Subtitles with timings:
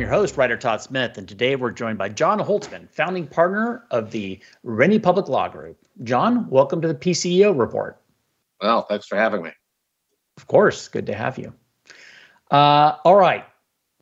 [0.00, 3.84] I'm your host, Ryder Todd Smith, and today we're joined by John Holtzman, founding partner
[3.90, 5.76] of the Renne Public Law Group.
[6.04, 8.00] John, welcome to the PCEO report.
[8.62, 9.50] Well, thanks for having me.
[10.38, 11.52] Of course, good to have you.
[12.50, 13.44] Uh, all right,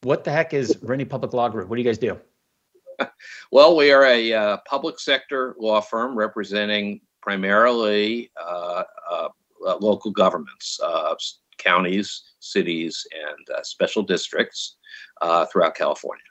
[0.02, 1.68] what the heck is Renne Public Law Group?
[1.68, 2.16] What do you guys do?
[3.50, 9.28] well, we are a uh, public sector law firm representing primarily uh, uh
[9.80, 11.16] local governments, uh,
[11.58, 14.77] counties, cities, and uh, special districts
[15.50, 16.24] throughout California.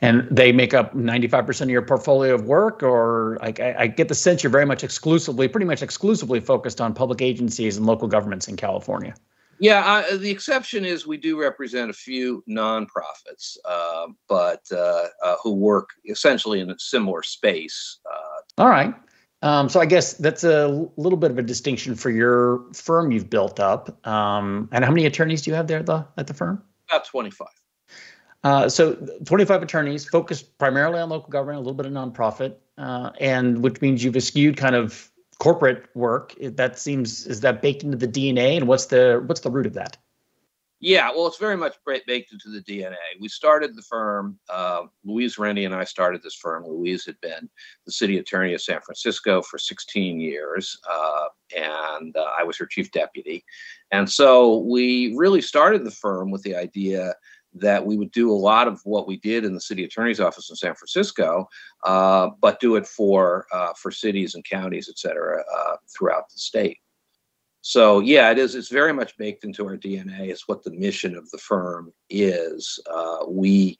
[0.00, 4.14] And they make up 95% of your portfolio of work, or I, I get the
[4.14, 8.46] sense you're very much exclusively, pretty much exclusively focused on public agencies and local governments
[8.46, 9.14] in California.
[9.60, 15.36] Yeah, uh, the exception is we do represent a few nonprofits, uh, but uh, uh,
[15.42, 17.98] who work essentially in a similar space.
[18.10, 18.62] Uh.
[18.62, 18.94] All right.
[19.42, 23.28] Um, so I guess that's a little bit of a distinction for your firm you've
[23.28, 24.06] built up.
[24.06, 26.62] Um, and how many attorneys do you have there at the, at the firm?
[26.90, 27.46] About 25.
[28.44, 33.62] Uh, so 25 attorneys focused primarily on local government, a little bit of nonprofit, and
[33.62, 36.34] which means you've skewed kind of corporate work.
[36.40, 39.74] That seems is that baked into the dna and what's the what's the root of
[39.74, 39.96] that?
[40.80, 45.38] Yeah well it's very much baked into the dna we started the firm uh, louise
[45.38, 46.64] renne and i started this firm.
[46.66, 47.48] Louise had been
[47.86, 52.66] the city attorney of san francisco for 16 years uh, and uh, i was her
[52.66, 53.44] chief deputy.
[53.90, 57.14] And so we really started the firm with the idea
[57.54, 60.50] that we would do a lot of what we did in the city attorney's office
[60.50, 61.48] in San Francisco,
[61.84, 66.38] uh, but do it for uh, for cities and counties, et cetera, uh, throughout the
[66.38, 66.78] state.
[67.66, 68.54] So yeah, it is.
[68.54, 70.28] It's very much baked into our DNA.
[70.28, 72.78] It's what the mission of the firm is.
[72.92, 73.78] Uh, we,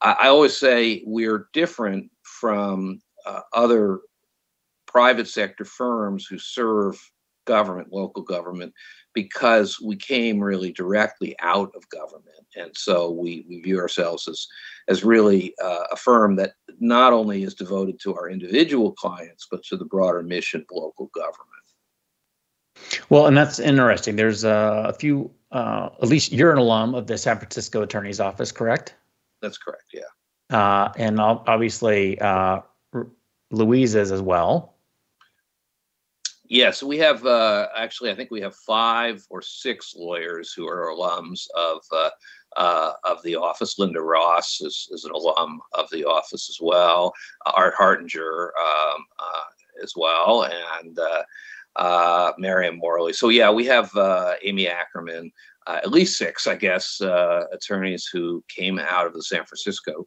[0.00, 3.98] I, I, always say, we're different from uh, other
[4.86, 7.00] private sector firms who serve
[7.46, 8.74] government, local government,
[9.14, 12.46] because we came really directly out of government.
[12.54, 14.46] And so we, we view ourselves as,
[14.88, 19.62] as really uh, a firm that not only is devoted to our individual clients, but
[19.64, 21.66] to the broader mission of local government.
[23.08, 24.16] Well, and that's interesting.
[24.16, 28.20] There's uh, a few, uh, at least you're an alum of the San Francisco Attorney's
[28.20, 28.94] Office, correct?
[29.40, 30.56] That's correct, yeah.
[30.56, 32.60] Uh, and obviously, uh,
[33.50, 34.75] Louise is as well.
[36.48, 38.10] Yes, we have uh, actually.
[38.10, 42.10] I think we have five or six lawyers who are alums of uh,
[42.56, 43.78] uh, of the office.
[43.78, 47.12] Linda Ross is, is an alum of the office as well.
[47.54, 50.48] Art Hartinger um, uh, as well,
[50.80, 51.22] and uh,
[51.76, 53.12] uh, Mariam Morley.
[53.12, 53.90] So yeah, we have
[54.42, 55.32] Amy Ackerman.
[55.66, 60.06] at least six, I guess, attorneys who came out of the San Francisco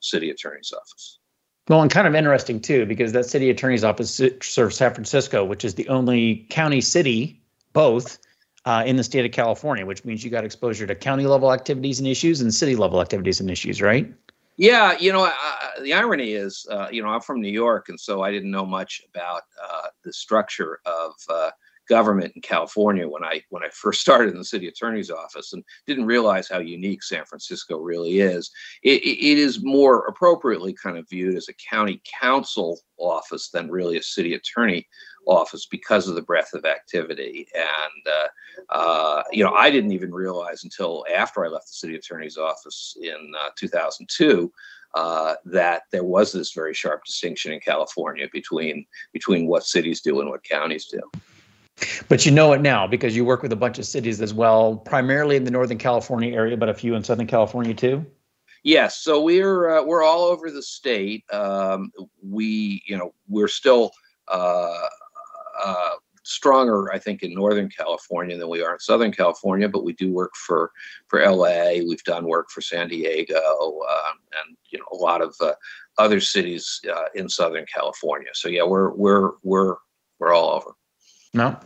[0.00, 1.19] City Attorney's Office.
[1.68, 5.64] Well, and kind of interesting too, because that city attorney's office serves San Francisco, which
[5.64, 7.40] is the only county city,
[7.72, 8.18] both
[8.64, 11.98] uh, in the state of California, which means you got exposure to county level activities
[11.98, 14.12] and issues and city level activities and issues, right?
[14.56, 15.32] Yeah, you know,
[15.80, 18.66] the irony is, uh, you know, I'm from New York, and so I didn't know
[18.66, 21.50] much about uh, the structure of uh,
[21.90, 25.62] government in California when I when I first started in the city attorney's office and
[25.86, 28.50] didn't realize how unique San Francisco really is.
[28.82, 33.98] It, it is more appropriately kind of viewed as a county counsel office than really
[33.98, 34.86] a city attorney
[35.26, 37.46] office because of the breadth of activity.
[37.54, 41.96] And uh, uh, you know, I didn't even realize until after I left the city
[41.96, 44.52] attorney's office in uh, 2002
[44.94, 50.20] uh, that there was this very sharp distinction in California between between what cities do
[50.20, 51.00] and what counties do.
[52.08, 54.76] But you know it now because you work with a bunch of cities as well,
[54.76, 58.04] primarily in the Northern California area, but a few in Southern California too.
[58.62, 61.24] Yes, so we're uh, we're all over the state.
[61.32, 61.92] Um,
[62.22, 63.92] we, you know, we're still
[64.28, 64.86] uh,
[65.64, 65.92] uh,
[66.24, 69.68] stronger, I think, in Northern California than we are in Southern California.
[69.68, 70.72] But we do work for
[71.08, 71.82] for LA.
[71.86, 75.54] We've done work for San Diego, um, and you know, a lot of uh,
[75.96, 78.28] other cities uh, in Southern California.
[78.34, 79.76] So yeah, we're we're we're
[80.18, 80.72] we're all over.
[81.32, 81.58] No.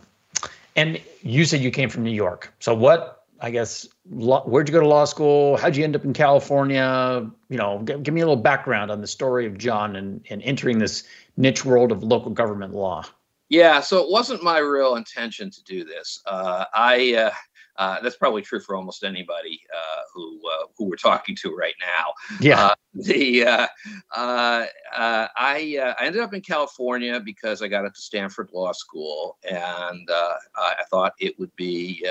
[0.75, 2.53] And you said you came from New York.
[2.59, 3.23] So what?
[3.41, 5.57] I guess where'd you go to law school?
[5.57, 7.29] How'd you end up in California?
[7.49, 10.41] You know, give, give me a little background on the story of John and, and
[10.43, 11.03] entering this
[11.35, 13.03] niche world of local government law.
[13.49, 16.21] Yeah, so it wasn't my real intention to do this.
[16.25, 17.31] Uh, I uh,
[17.77, 21.75] uh, that's probably true for almost anybody uh, who uh, who we're talking to right
[21.79, 22.13] now.
[22.39, 22.65] Yeah.
[22.67, 23.67] Uh, the uh,
[24.15, 30.07] uh, I I ended up in California because I got into Stanford Law School, and
[30.09, 32.05] I thought it would be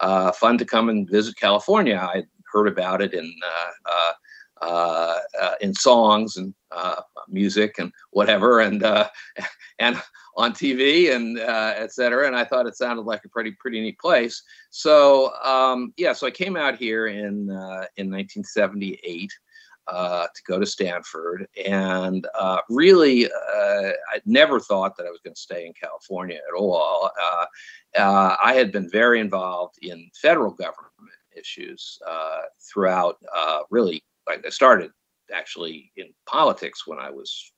[0.00, 1.96] fun to come and visit California.
[1.96, 3.34] I heard about it in
[5.60, 6.54] in songs and
[7.28, 8.82] music and whatever, and
[9.78, 10.00] and
[10.36, 12.26] on TV and uh, et cetera.
[12.26, 14.42] And I thought it sounded like a pretty pretty neat place.
[14.70, 19.32] So um, yeah, so I came out here in uh, in 1978
[19.86, 23.30] uh, to go to Stanford, and uh, really, uh,
[24.12, 27.10] I never thought that I was going to stay in California at all.
[27.20, 27.46] Uh,
[27.96, 30.90] uh, I had been very involved in federal government
[31.36, 33.18] issues uh, throughout.
[33.70, 34.90] really, I started
[35.34, 37.52] actually in politics when I was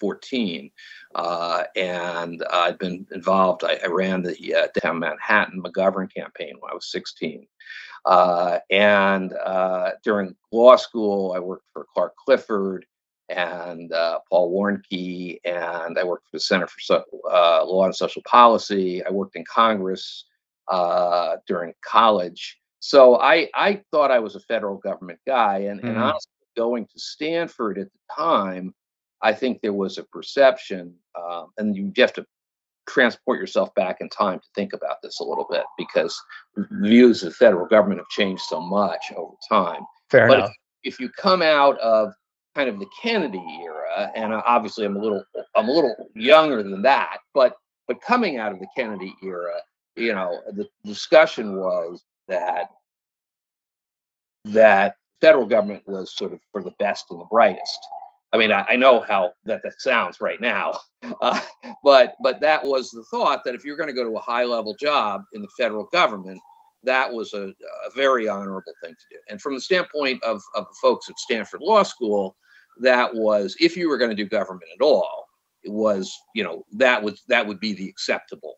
[0.00, 0.70] 14,
[1.76, 3.64] and I'd been involved.
[3.64, 7.46] I, I ran the down Manhattan McGovern campaign when I was 16.
[8.04, 12.84] Uh, and uh, during law school, I worked for Clark Clifford
[13.28, 17.94] and uh, Paul Warnke, and I worked for the Center for so- uh, Law and
[17.94, 19.04] Social Policy.
[19.04, 20.24] I worked in Congress
[20.68, 22.58] uh, during college.
[22.84, 25.58] So I, I thought I was a federal government guy.
[25.58, 25.86] And, mm-hmm.
[25.86, 28.74] and honestly, going to Stanford at the time,
[29.22, 32.26] I think there was a perception, um, and you have to
[32.88, 36.20] transport yourself back in time to think about this a little bit because
[36.82, 39.82] views of the federal government have changed so much over time.
[40.10, 40.50] Fair but enough.
[40.82, 42.12] If, if you come out of
[42.56, 45.22] kind of the Kennedy era, and obviously I'm a little
[45.54, 47.54] I'm a little younger than that, but
[47.86, 49.54] but coming out of the Kennedy era,
[49.94, 52.70] you know, the discussion was that
[54.44, 57.78] that federal government was sort of for the best and the brightest
[58.32, 60.78] I mean, I, I, know how that, that sounds right now,
[61.20, 61.40] uh,
[61.84, 64.44] but but that was the thought that if you're going to go to a high
[64.44, 66.40] level job in the federal government,
[66.82, 67.48] that was a,
[67.86, 69.20] a very honorable thing to do.
[69.28, 72.36] And from the standpoint of of folks at Stanford Law School,
[72.80, 75.26] that was if you were going to do government at all,
[75.62, 78.54] it was you know that was that would be the acceptable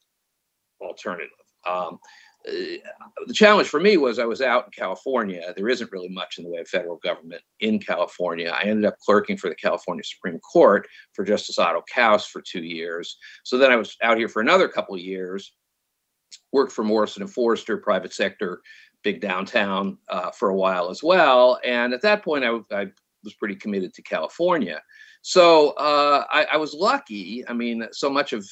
[0.80, 1.30] alternative.
[1.68, 1.98] Um,
[2.44, 5.52] the challenge for me was I was out in California.
[5.56, 8.50] There isn't really much in the way of federal government in California.
[8.50, 12.62] I ended up clerking for the California Supreme Court for Justice Otto Kaus for two
[12.62, 13.16] years.
[13.44, 15.54] So then I was out here for another couple of years,
[16.52, 18.60] worked for Morrison and Foerster, private sector,
[19.02, 21.58] big downtown uh, for a while as well.
[21.64, 22.86] And at that point, I, I
[23.22, 24.82] was pretty committed to California.
[25.22, 27.42] So uh, I, I was lucky.
[27.48, 28.46] I mean, so much of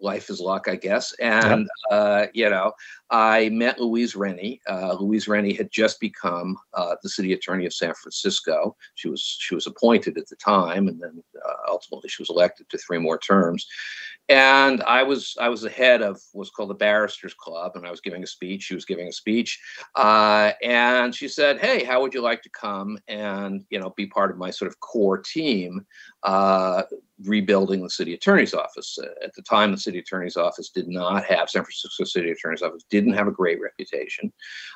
[0.00, 1.12] life is luck, I guess.
[1.14, 1.68] And yep.
[1.90, 2.72] uh, you know,
[3.10, 4.58] I met Louise Renne.
[4.68, 8.76] Uh, Louise Renne had just become uh, the city attorney of San Francisco.
[8.94, 12.68] She was she was appointed at the time, and then uh, ultimately she was elected
[12.70, 13.66] to three more terms
[14.28, 17.90] and I was I was the head of what's called the Barristers Club, and I
[17.90, 18.64] was giving a speech.
[18.64, 19.58] She was giving a speech,
[19.94, 24.06] uh, and she said, "Hey, how would you like to come and you know be
[24.06, 25.86] part of my sort of core team,
[26.24, 26.82] uh,
[27.24, 31.24] rebuilding the city attorney's office?" Uh, at the time, the city attorney's office did not
[31.24, 34.30] have San Francisco city attorney's office didn't have a great reputation,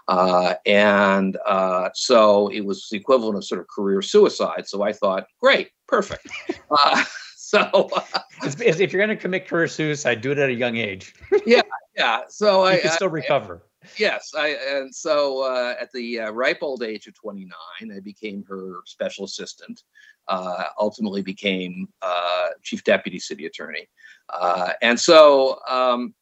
[0.08, 4.66] uh, and uh, so it was the equivalent of sort of career suicide.
[4.66, 6.26] So I thought, great, perfect.
[7.52, 7.90] So
[8.42, 11.14] if you're going to commit career suicide, do it at a young age.
[11.44, 11.60] yeah,
[11.94, 12.22] yeah.
[12.28, 13.62] So you I can still recover.
[13.82, 17.52] I, yes, I and so uh, at the uh, ripe old age of 29,
[17.94, 19.82] I became her special assistant.
[20.28, 23.88] Uh, ultimately, became uh, chief deputy city attorney,
[24.30, 25.58] uh, and so.
[25.68, 26.14] Um,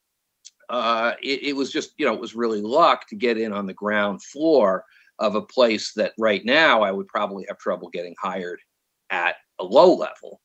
[0.69, 3.67] uh, it, it was just, you know, it was really luck to get in on
[3.67, 4.85] the ground floor
[5.19, 8.61] of a place that right now I would probably have trouble getting hired
[9.11, 10.41] at a low level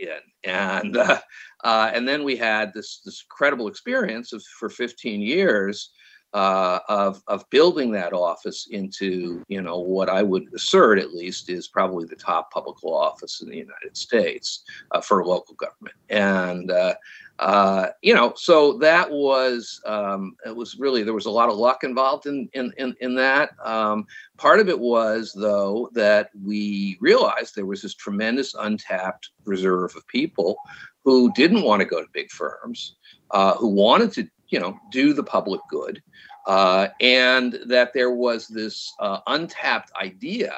[0.00, 0.50] in.
[0.50, 1.20] And uh,
[1.64, 5.90] uh, and then we had this this incredible experience of for 15 years
[6.32, 11.50] uh, of of building that office into you know what I would assert at least
[11.50, 15.96] is probably the top public law office in the United States uh, for local government.
[16.08, 16.70] And
[17.40, 21.56] uh, you know, so that was um, it was really there was a lot of
[21.56, 23.52] luck involved in in in, in that.
[23.64, 24.06] Um,
[24.36, 30.06] part of it was though that we realized there was this tremendous untapped reserve of
[30.06, 30.58] people
[31.02, 32.96] who didn't want to go to big firms,
[33.30, 36.02] uh, who wanted to you know do the public good,
[36.46, 40.52] uh, and that there was this uh, untapped idea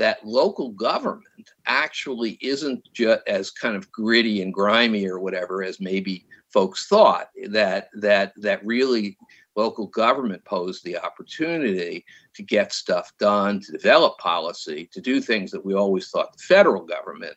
[0.00, 5.78] that local government actually isn't just as kind of gritty and grimy or whatever as
[5.78, 9.18] maybe folks thought that that that really
[9.56, 12.02] local government posed the opportunity
[12.32, 16.44] to get stuff done to develop policy to do things that we always thought the
[16.44, 17.36] federal government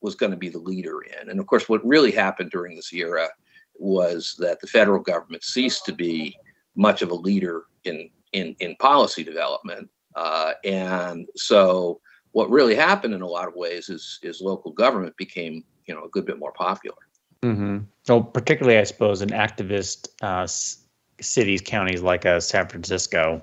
[0.00, 1.28] was going to be the leader in.
[1.28, 3.28] And of course what really happened during this era
[3.74, 6.38] was that the federal government ceased to be
[6.74, 12.00] much of a leader in in in policy development uh, and so
[12.32, 16.04] what really happened in a lot of ways is is local government became you know
[16.04, 16.96] a good bit more popular.
[17.42, 17.78] Mm-hmm.
[18.02, 20.46] So particularly, I suppose, in activist uh,
[21.22, 23.40] cities, counties like uh, San Francisco,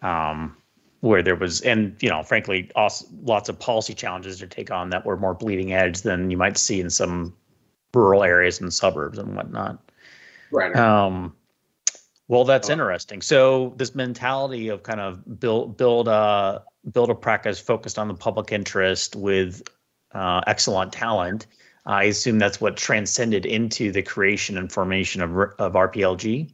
[0.00, 0.56] um,
[1.00, 4.88] where there was, and you know, frankly, also lots of policy challenges to take on
[4.90, 7.34] that were more bleeding edge than you might see in some
[7.92, 9.78] rural areas and suburbs and whatnot.
[10.50, 10.74] Right.
[10.74, 11.34] Um,
[12.28, 13.22] well, that's interesting.
[13.22, 18.14] So this mentality of kind of build build a build a practice focused on the
[18.14, 19.62] public interest with
[20.12, 21.46] uh, excellent talent.
[21.86, 26.52] I assume that's what transcended into the creation and formation of of RPLG.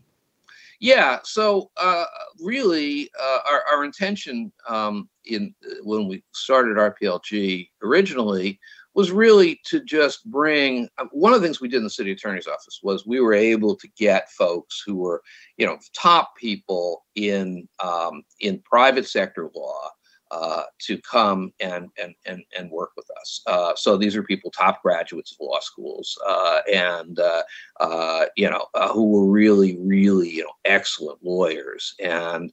[0.78, 1.19] Yeah.
[1.25, 2.04] So uh,
[2.40, 8.61] really, uh, our our intention um, in when we started RPLG originally
[8.94, 12.12] was really to just bring uh, one of the things we did in the city
[12.12, 15.22] attorney's office was we were able to get folks who were
[15.56, 19.90] you know top people in um, in private sector law
[20.31, 23.43] uh, to come and, and and and work with us.
[23.47, 27.43] Uh, so these are people, top graduates of law schools, uh, and uh,
[27.81, 31.95] uh, you know who were really, really you know excellent lawyers.
[32.00, 32.52] And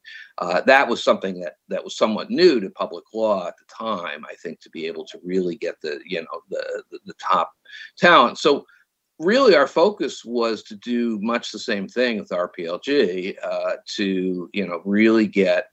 [0.66, 4.26] that was something that that was somewhat new to public law at the time.
[4.30, 7.52] I think to be able to really get the you know the the, the top
[7.98, 8.38] talent.
[8.38, 8.66] So
[9.22, 14.68] really our focus was to do much the same thing with RPLG uh, to you
[14.68, 15.68] know really get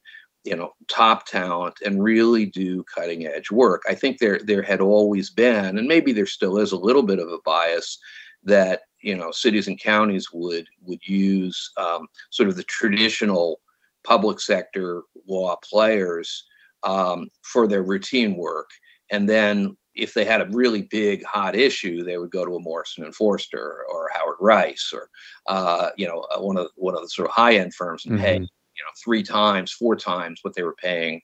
[0.49, 4.81] you know top talent and really do cutting edge work i think there there had
[4.81, 7.99] always been and maybe there still is a little bit of a bias
[8.43, 13.61] that you know cities and counties would would use um, sort of the traditional
[14.05, 16.47] public sector law players
[16.83, 18.71] um, for their routine work
[19.11, 22.61] and then if they had a really big hot issue, they would go to a
[22.61, 25.11] Morrison and Foerster or Howard Rice or
[25.49, 28.25] uh, you know one of one of the sort of high end firms and mm-hmm.
[28.25, 31.20] pay you know three times, four times what they were paying,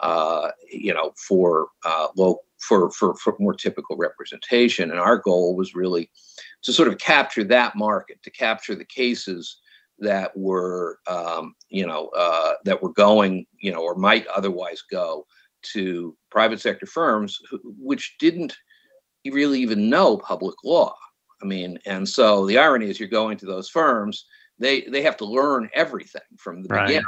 [0.00, 4.90] uh, you know, for uh, low for, for for more typical representation.
[4.90, 6.10] And our goal was really
[6.62, 9.58] to sort of capture that market, to capture the cases
[10.00, 15.26] that were um, you know uh, that were going you know or might otherwise go
[15.62, 18.56] to private sector firms who, which didn't
[19.30, 20.94] really even know public law.
[21.42, 24.24] I mean, and so the irony is you're going to those firms
[24.58, 26.86] they they have to learn everything from the right.
[26.86, 27.06] beginning.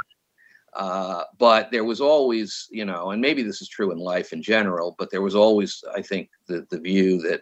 [0.73, 4.41] Uh, but there was always, you know, and maybe this is true in life in
[4.41, 7.41] general, but there was always, I think, the the view that,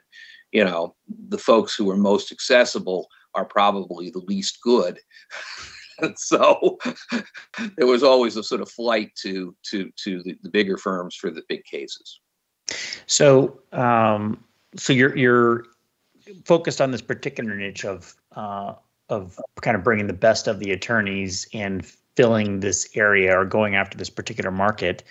[0.51, 0.95] you know,
[1.27, 4.99] the folks who are most accessible are probably the least good.
[6.15, 6.79] so
[7.77, 11.29] there was always a sort of flight to to to the, the bigger firms for
[11.29, 12.19] the big cases.
[13.05, 14.43] So um,
[14.75, 15.65] so you're you're
[16.45, 18.73] focused on this particular niche of uh,
[19.09, 21.85] of kind of bringing the best of the attorneys and
[22.15, 25.03] filling this area or going after this particular market,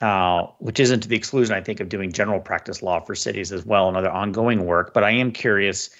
[0.00, 3.52] uh, which isn't to the exclusion, I think, of doing general practice law for cities
[3.52, 4.94] as well and other ongoing work.
[4.94, 5.90] But I am curious,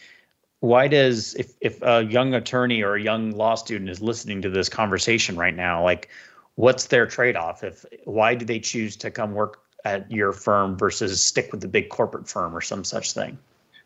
[0.61, 4.50] why does if if a young attorney or a young law student is listening to
[4.50, 6.09] this conversation right now, like
[6.57, 7.64] what's their trade-off?
[7.64, 11.69] If why do they choose to come work at your firm versus stick with the
[11.69, 13.38] big corporate firm or some such thing?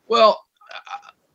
[0.09, 0.44] Well,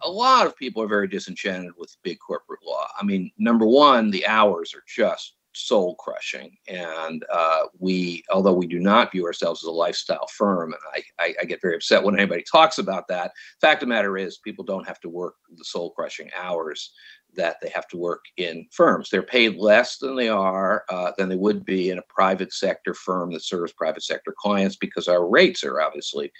[0.09, 2.87] a lot of people are very disenchanted with big corporate law.
[2.99, 6.55] I mean, number one, the hours are just soul crushing.
[6.67, 11.23] And uh, we, although we do not view ourselves as a lifestyle firm, and I,
[11.23, 13.31] I, I, get very upset when anybody talks about that.
[13.59, 16.91] Fact of the matter is, people don't have to work the soul crushing hours
[17.35, 19.09] that they have to work in firms.
[19.09, 22.93] They're paid less than they are uh, than they would be in a private sector
[22.93, 26.31] firm that serves private sector clients because our rates are obviously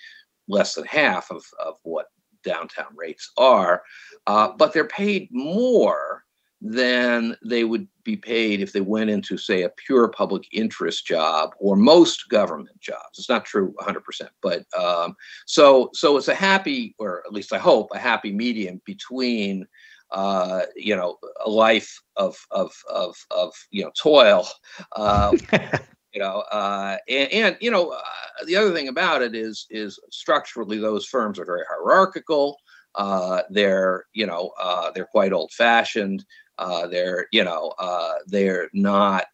[0.47, 2.07] less than half of, of what
[2.43, 3.84] downtown rates are,
[4.27, 6.24] uh, but they're paid more
[6.62, 11.51] than they would be paid if they went into, say, a pure public interest job
[11.58, 13.17] or most government jobs.
[13.17, 14.01] It's not true 100%,
[14.41, 15.15] but um,
[15.46, 19.67] so so it's a happy, or at least I hope, a happy medium between.
[20.12, 24.48] Uh, you know, a life of of of of you know toil,
[24.96, 25.38] uh,
[26.13, 30.00] you know uh, and, and, you know uh, the other thing about it is is
[30.12, 32.58] structurally those firms are very hierarchical.
[32.96, 36.25] Uh, they're you know uh, they're quite old fashioned
[36.58, 39.25] uh, they're you know uh, they're not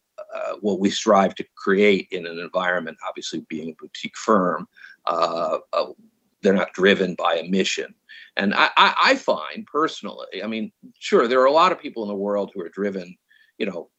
[0.60, 4.68] what we strive to create in an environment obviously being a boutique firm
[6.42, 7.96] they're not driven by a mission.
[8.38, 12.04] And I, I, I find personally i mean sure there are a lot of people
[12.04, 13.16] in the world who are driven
[13.58, 13.90] you know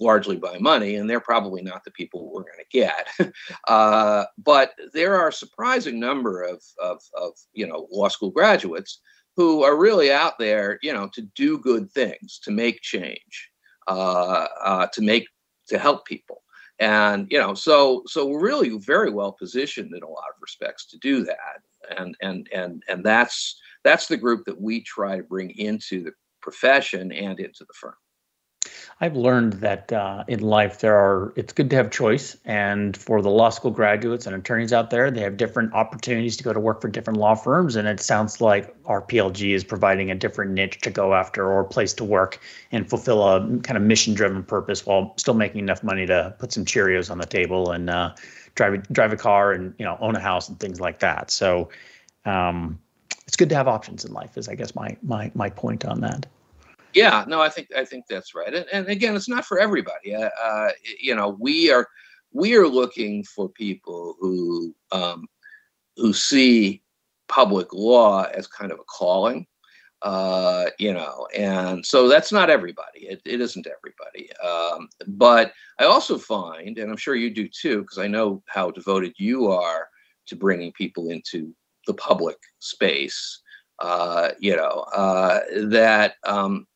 [0.00, 3.32] largely by money, and they're probably not the people we're going to get.
[3.68, 9.00] uh, but there are a surprising number of, of, of, you know, law school graduates
[9.36, 13.50] who are really out there, you know, to do good things, to make change,
[13.88, 15.26] uh, uh, to make,
[15.68, 16.42] to help people.
[16.78, 20.86] And, you know, so, so we're really very well positioned in a lot of respects
[20.86, 21.96] to do that.
[21.96, 26.12] And, and, and, and that's, that's the group that we try to bring into the
[26.40, 27.94] profession and into the firm.
[29.00, 33.22] I've learned that uh, in life there are it's good to have choice, and for
[33.22, 36.60] the law school graduates and attorneys out there, they have different opportunities to go to
[36.60, 40.80] work for different law firms, and it sounds like RPLG is providing a different niche
[40.82, 42.40] to go after or a place to work
[42.72, 46.64] and fulfill a kind of mission-driven purpose while still making enough money to put some
[46.64, 48.14] Cheerios on the table and uh,
[48.54, 51.30] drive drive a car and you know own a house and things like that.
[51.30, 51.68] So.
[52.24, 52.78] Um,
[53.26, 56.00] it's good to have options in life is i guess my my my point on
[56.00, 56.26] that
[56.94, 58.52] yeah, no, I think I think that's right.
[58.54, 60.14] And, and again, it's not for everybody.
[60.14, 60.70] Uh, uh,
[61.00, 61.88] you know, we are
[62.32, 65.26] we are looking for people who um,
[65.96, 66.82] who see
[67.28, 69.46] public law as kind of a calling.
[70.02, 73.06] Uh, you know, and so that's not everybody.
[73.06, 74.28] It, it isn't everybody.
[74.36, 78.70] Um, but I also find, and I'm sure you do too, because I know how
[78.70, 79.88] devoted you are
[80.26, 81.54] to bringing people into
[81.86, 83.40] the public space.
[83.78, 86.66] Uh, you know, uh, that um,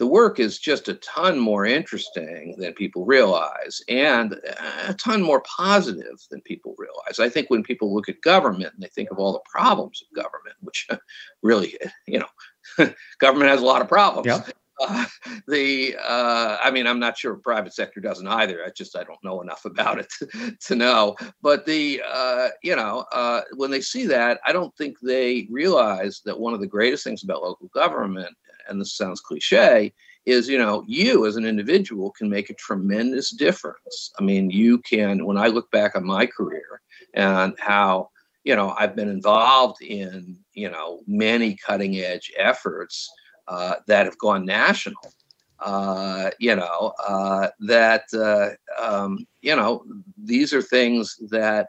[0.00, 4.40] the work is just a ton more interesting than people realize and
[4.88, 7.20] a ton more positive than people realize.
[7.20, 10.16] I think when people look at government and they think of all the problems of
[10.16, 10.88] government, which
[11.42, 11.76] really,
[12.06, 14.26] you know, government has a lot of problems.
[14.26, 14.50] Yep.
[14.82, 15.04] Uh,
[15.46, 18.64] the uh, I mean, I'm not sure private sector doesn't either.
[18.64, 21.16] I just I don't know enough about it to, to know.
[21.42, 26.22] But the uh, you know uh, when they see that, I don't think they realize
[26.24, 28.34] that one of the greatest things about local government
[28.70, 29.92] and this sounds cliche,
[30.26, 34.12] is you know you as an individual can make a tremendous difference.
[34.18, 36.80] I mean you can when i look back on my career
[37.14, 38.10] and how
[38.44, 43.10] you know i've been involved in you know many cutting edge efforts
[43.48, 45.12] uh, that have gone national
[45.60, 48.50] uh, you know uh, that uh,
[48.82, 49.84] um, you know
[50.16, 51.68] these are things that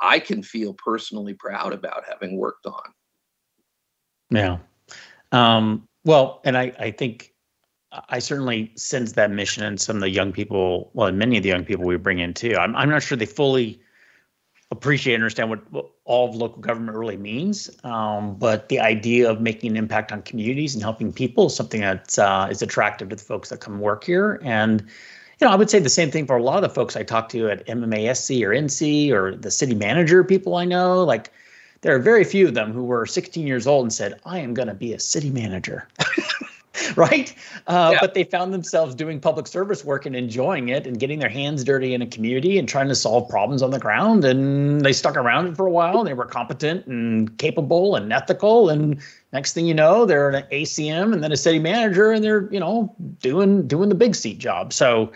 [0.00, 2.82] i can feel personally proud about having worked on.
[4.30, 4.58] Yeah.
[5.30, 7.32] Um, well, and I, I think
[8.08, 11.42] I certainly sense that mission in some of the young people, well, and many of
[11.42, 12.56] the young people we bring in too.
[12.56, 13.80] I'm, I'm not sure they fully
[14.70, 17.70] appreciate and understand what, what all of local government really means.
[17.84, 21.82] Um, but the idea of making an impact on communities and helping people is something
[21.82, 24.40] that uh, is attractive to the folks that come work here.
[24.42, 24.80] And,
[25.40, 27.02] you know, I would say the same thing for a lot of the folks I
[27.02, 31.04] talk to at MMASC or NC or the city manager people I know.
[31.04, 31.30] Like,
[31.82, 34.54] there are very few of them who were 16 years old and said, I am
[34.54, 35.88] going to be a city manager.
[36.96, 37.34] right?
[37.66, 37.98] Uh, yeah.
[38.00, 41.64] But they found themselves doing public service work and enjoying it and getting their hands
[41.64, 44.24] dirty in a community and trying to solve problems on the ground.
[44.24, 45.98] And they stuck around for a while.
[45.98, 48.68] And they were competent and capable and ethical.
[48.68, 49.00] And
[49.32, 52.60] next thing you know, they're an ACM and then a city manager, and they're you
[52.60, 54.72] know doing doing the big seat job.
[54.72, 55.12] So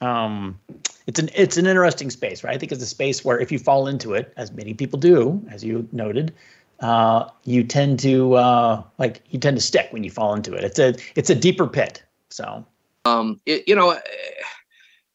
[0.00, 0.58] um,
[1.06, 2.54] it's an it's an interesting space, right?
[2.54, 5.44] I think it's a space where if you fall into it, as many people do,
[5.50, 6.32] as you noted,
[6.80, 10.64] uh, you tend to uh, like you tend to stick when you fall into it.
[10.64, 12.02] It's a it's a deeper pit.
[12.30, 12.64] So,
[13.04, 13.98] um, it, you know,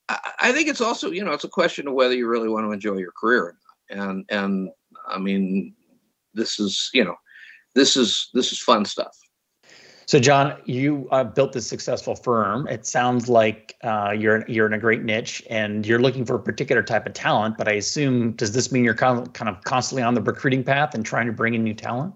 [0.09, 2.65] I, I think it's also you know it's a question of whether you really want
[2.65, 3.55] to enjoy your career,
[3.89, 4.69] and and
[5.07, 5.73] I mean,
[6.33, 7.15] this is you know,
[7.73, 9.17] this is this is fun stuff.
[10.07, 12.67] So, John, you uh, built this successful firm.
[12.67, 16.39] It sounds like uh, you're you're in a great niche, and you're looking for a
[16.39, 17.57] particular type of talent.
[17.57, 20.63] But I assume, does this mean you're kind of, kind of constantly on the recruiting
[20.63, 22.13] path and trying to bring in new talent?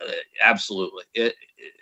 [0.00, 0.12] Uh,
[0.42, 1.04] absolutely.
[1.14, 1.72] It, it,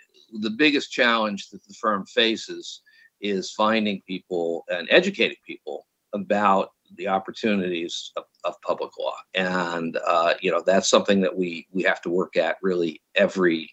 [0.41, 2.81] the biggest challenge that the firm faces
[3.19, 10.33] is finding people and educating people about the opportunities of, of public law, and uh,
[10.41, 13.71] you know that's something that we we have to work at really every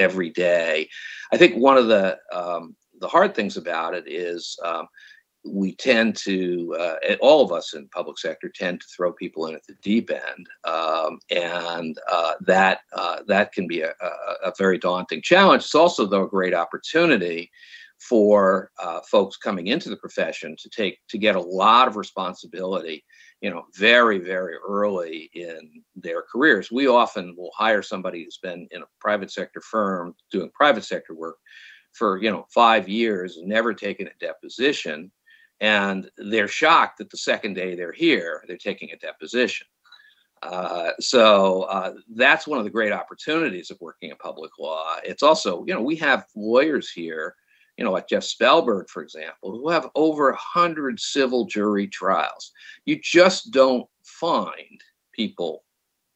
[0.00, 0.88] every day.
[1.32, 4.88] I think one of the um, the hard things about it is um,
[5.44, 9.54] we tend to uh, all of us in public sector tend to throw people in
[9.54, 13.94] at the deep end, um, and uh, that uh, that can be a,
[14.44, 15.62] a, very daunting challenge.
[15.64, 17.50] It's also though a great opportunity
[17.98, 23.04] for uh, folks coming into the profession to take to get a lot of responsibility
[23.40, 26.70] you know very very early in their careers.
[26.70, 31.14] We often will hire somebody who's been in a private sector firm doing private sector
[31.14, 31.36] work
[31.92, 35.10] for you know five years never taken a deposition
[35.60, 39.66] and they're shocked that the second day they're here they're taking a deposition.
[40.42, 44.96] Uh, so uh, that's one of the great opportunities of working in public law.
[45.04, 47.36] It's also you know we have lawyers here
[47.80, 52.52] you know, like Jeff Spellberg, for example, who have over a hundred civil jury trials.
[52.84, 54.82] You just don't find
[55.14, 55.64] people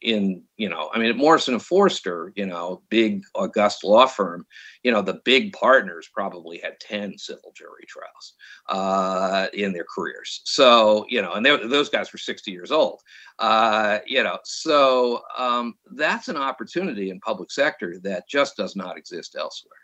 [0.03, 4.45] in, you know, I mean, at Morrison and Foerster, you know, big august law firm,
[4.83, 8.35] you know, the big partners probably had 10 civil jury trials
[8.69, 10.43] uh, in their careers.
[10.45, 13.01] So, you know, and those guys were 60 years old,
[13.39, 18.99] uh, you know, so um, that's an opportunity in public sector that just does not
[18.99, 19.79] exist elsewhere.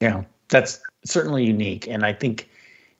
[0.00, 0.22] Yeah.
[0.48, 2.48] That's certainly unique, and I think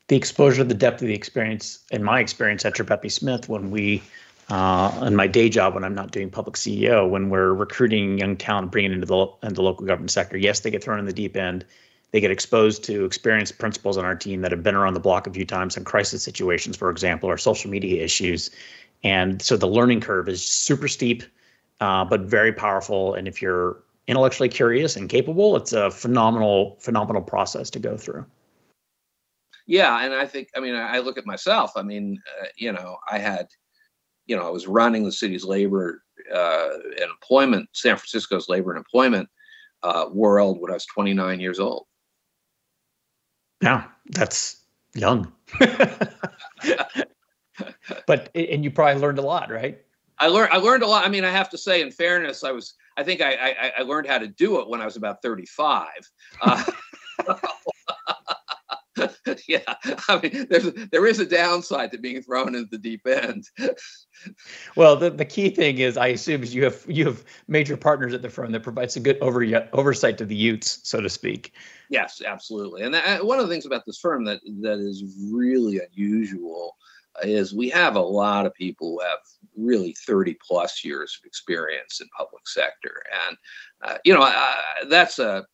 [0.08, 4.02] the exposure, the depth of the experience, in my experience at Tripepi Smith, when we
[4.50, 8.36] uh, in my day job when I'm not doing public CEO, when we're recruiting young
[8.36, 11.12] talent, bringing into the into the local government sector, yes, they get thrown in the
[11.12, 11.64] deep end.
[12.10, 15.26] They get exposed to experienced principals on our team that have been around the block
[15.26, 18.50] a few times in crisis situations, for example, or social media issues.
[19.02, 21.24] And so the learning curve is super steep,
[21.80, 23.14] uh, but very powerful.
[23.14, 28.24] And if you're intellectually curious and capable, it's a phenomenal, phenomenal process to go through.
[29.66, 31.72] Yeah, and I think I mean I look at myself.
[31.74, 33.48] I mean, uh, you know, I had
[34.26, 36.02] you know, I was running the city's labor
[36.34, 36.68] uh,
[37.00, 39.28] and employment, San Francisco's labor and employment
[39.82, 41.86] uh, world when I was 29 years old.
[43.62, 44.62] Yeah, that's
[44.94, 45.32] young.
[48.06, 49.80] but and you probably learned a lot, right?
[50.18, 51.04] I learned I learned a lot.
[51.04, 53.82] I mean, I have to say, in fairness, I was I think I I, I
[53.82, 55.88] learned how to do it when I was about 35.
[56.40, 56.64] Uh,
[59.48, 59.58] yeah,
[60.08, 63.44] I mean, there's there is a downside to being thrown into the deep end.
[64.76, 68.14] well, the, the key thing is, I assume, is you have you have major partners
[68.14, 71.52] at the firm that provides a good over, oversight to the Utes, so to speak.
[71.90, 72.82] Yes, absolutely.
[72.82, 76.76] And that, one of the things about this firm that that is really unusual
[77.22, 79.18] is we have a lot of people who have
[79.56, 83.36] really 30 plus years of experience in public sector and
[83.82, 84.54] uh, you know uh,
[84.88, 85.44] that's a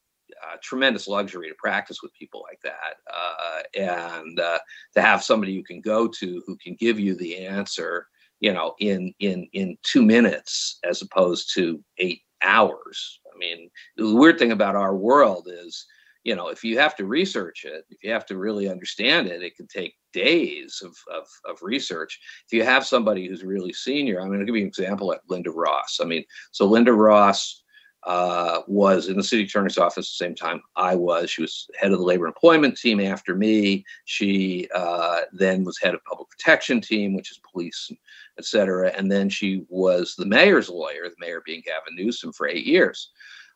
[0.43, 4.59] uh, tremendous luxury to practice with people like that, uh, and uh,
[4.95, 8.07] to have somebody you can go to who can give you the answer,
[8.41, 13.21] you know, in in in two minutes as opposed to eight hours.
[13.33, 15.87] I mean, the weird thing about our world is,
[16.25, 19.43] you know, if you have to research it, if you have to really understand it,
[19.43, 22.21] it can take days of, of, of research.
[22.47, 25.21] If you have somebody who's really senior, I'm going to give you an example like
[25.29, 25.99] Linda Ross.
[26.01, 27.63] I mean, so Linda Ross
[28.05, 31.31] uh, was in the city attorney's office at the same time I was.
[31.31, 33.85] She was head of the labor employment team after me.
[34.05, 37.91] She uh, then was head of public protection team, which is police,
[38.39, 38.89] et cetera.
[38.97, 43.11] And then she was the mayor's lawyer, the mayor being Gavin Newsom for eight years.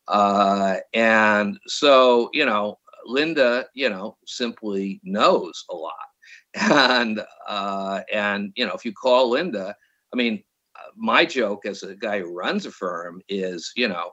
[0.09, 5.93] Uh, and so, you know, Linda, you know, simply knows a lot.
[6.57, 9.75] And, uh, and, you know, if you call Linda,
[10.13, 10.45] I mean,
[10.97, 14.13] my joke as a guy who runs a firm is, you know,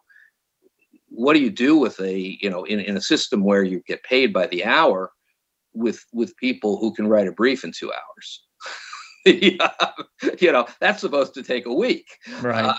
[1.12, 4.01] what do you do with a you know in, in a system where you get
[4.04, 5.12] paid by the hour
[5.73, 8.43] with with people who can write a brief in two hours?
[9.23, 9.69] Yeah,
[10.39, 12.08] you know that's supposed to take a week.
[12.41, 12.65] Right.
[12.65, 12.73] Uh,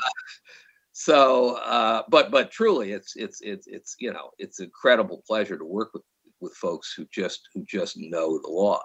[0.92, 5.64] so uh, but but truly it's it's it's it's you know it's incredible pleasure to
[5.64, 6.02] work with
[6.40, 8.82] with folks who just who just know the law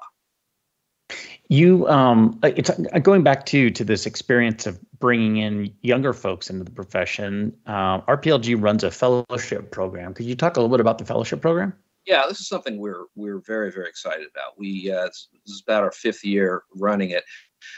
[1.50, 6.50] you um, it's uh, going back to to this experience of bringing in younger folks
[6.50, 7.56] into the profession.
[7.66, 10.14] Uh, RPLG runs a fellowship program.
[10.14, 11.74] Could you talk a little bit about the fellowship program?
[12.06, 14.58] Yeah, this is something we're we're very very excited about.
[14.58, 17.24] We uh, this is about our fifth year running it.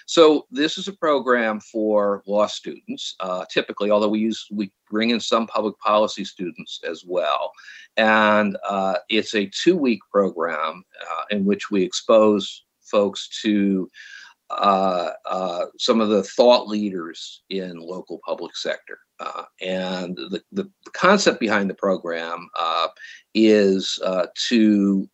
[0.05, 3.91] So this is a program for law students, uh, typically.
[3.91, 7.51] Although we use we bring in some public policy students as well,
[7.97, 13.89] and uh, it's a two week program uh, in which we expose folks to
[14.49, 18.97] uh, uh, some of the thought leaders in local public sector.
[19.19, 22.49] Uh, and the, the, concept behind the program
[23.35, 23.99] is
[24.47, 25.07] to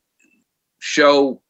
[0.80, 1.41] show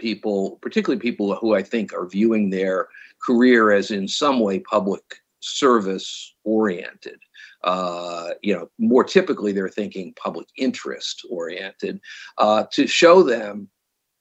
[0.00, 2.88] people, particularly people who I think are viewing their
[3.24, 5.02] career as in some way public
[5.40, 7.18] service oriented.
[7.62, 12.00] Uh, you know, more typically they're thinking public interest oriented,
[12.38, 13.68] uh, to show them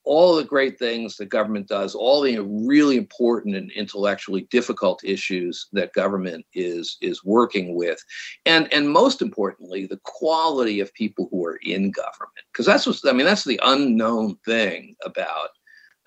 [0.03, 5.67] all the great things that government does, all the really important and intellectually difficult issues
[5.71, 8.03] that government is is working with,
[8.45, 12.99] and and most importantly, the quality of people who are in government, because that's what
[13.07, 13.25] I mean.
[13.25, 15.49] That's the unknown thing about.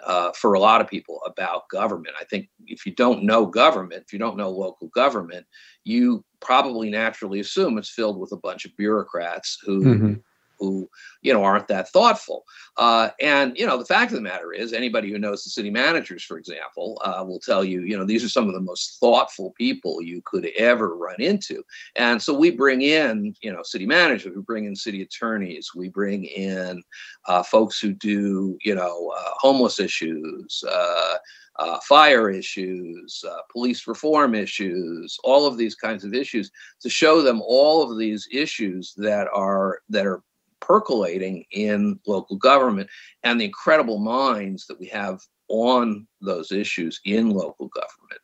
[0.05, 2.17] Uh, for a lot of people about government.
[2.21, 5.47] I think if you don't know government, if you don't know local government,
[5.85, 10.15] you probably naturally assume it's filled with a bunch of bureaucrats who mm-hmm
[10.63, 10.89] who
[11.23, 12.45] you know aren't that thoughtful.
[12.77, 15.71] Uh, and you know the fact of the matter is, anybody who knows the city
[15.71, 18.99] managers, for example, uh, will tell you you know these are some of the most
[19.01, 21.63] thoughtful people you could ever run into.
[21.97, 25.89] And so we bring in you know city managers, we bring in city attorneys, we
[25.89, 26.83] bring in
[27.27, 30.65] uh, folks who do you know uh, homeless issues.
[30.69, 31.17] Uh,
[31.57, 37.23] uh, fire issues, uh, police reform issues, all of these kinds of issues, to show
[37.23, 40.23] them all of these issues that are that are
[40.63, 42.89] percolating in local government
[43.23, 48.21] and the incredible minds that we have on those issues in local government.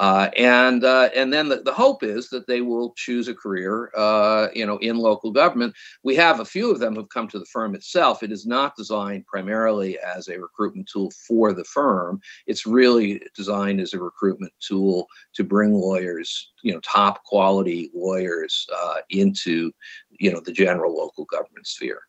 [0.00, 3.90] Uh, and uh, and then the, the hope is that they will choose a career,
[3.96, 5.74] uh, you know, in local government.
[6.04, 8.22] We have a few of them who've come to the firm itself.
[8.22, 12.20] It is not designed primarily as a recruitment tool for the firm.
[12.46, 18.68] It's really designed as a recruitment tool to bring lawyers, you know, top quality lawyers
[18.72, 19.72] uh, into,
[20.18, 22.00] you know, the general local government sphere.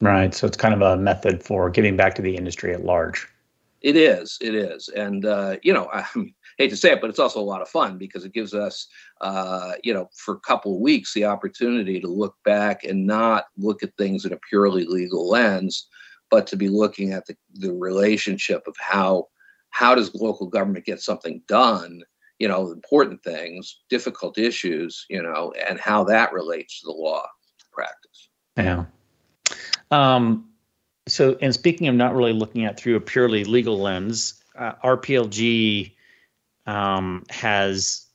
[0.00, 0.32] Right.
[0.32, 3.26] So it's kind of a method for giving back to the industry at large.
[3.80, 4.38] It is.
[4.40, 4.88] It is.
[4.88, 6.04] And, uh, you know, I
[6.58, 8.86] hate to say it, but it's also a lot of fun because it gives us,
[9.20, 13.46] uh, you know, for a couple of weeks, the opportunity to look back and not
[13.56, 15.88] look at things in a purely legal lens,
[16.30, 19.26] but to be looking at the, the relationship of how
[19.70, 22.02] how does local government get something done
[22.38, 27.26] you know important things difficult issues you know and how that relates to the law
[27.78, 28.84] practice yeah
[29.90, 30.48] um,
[31.08, 35.92] so, and speaking of not really looking at through a purely legal lens, uh, RPLG
[36.66, 38.06] um, has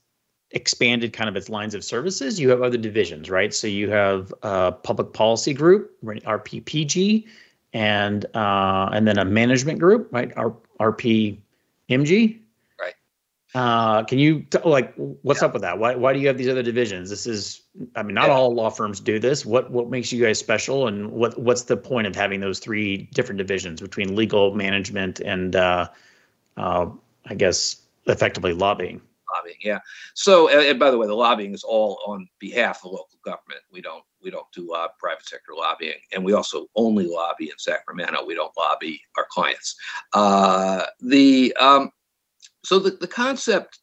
[0.52, 2.38] expanded kind of its lines of services.
[2.38, 3.52] You have other divisions, right?
[3.52, 7.26] So you have a public policy group, RPPG,
[7.72, 10.32] and uh, and then a management group, right?
[10.36, 12.38] R- RPMG.
[13.54, 15.46] Uh, can you t- like what's yeah.
[15.46, 15.78] up with that?
[15.78, 17.08] Why why do you have these other divisions?
[17.08, 17.62] This is
[17.94, 19.46] I mean not all law firms do this.
[19.46, 23.08] What what makes you guys special and what what's the point of having those three
[23.14, 25.88] different divisions between legal management and uh,
[26.56, 26.86] uh,
[27.26, 29.00] I guess effectively lobbying?
[29.36, 29.78] Lobbying, yeah.
[30.14, 33.60] So and by the way, the lobbying is all on behalf of local government.
[33.70, 37.58] We don't we don't do uh, private sector lobbying, and we also only lobby in
[37.58, 38.24] Sacramento.
[38.26, 39.76] We don't lobby our clients.
[40.12, 41.92] Uh, the um,
[42.64, 43.80] so the, the concept